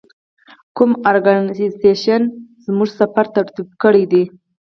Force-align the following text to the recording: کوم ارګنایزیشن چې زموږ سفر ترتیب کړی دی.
کوم 0.75 0.91
ارګنایزیشن 1.09 2.21
چې 2.29 2.59
زموږ 2.65 2.89
سفر 2.99 3.25
ترتیب 3.35 3.67
کړی 3.81 4.03
دی. 4.11 4.23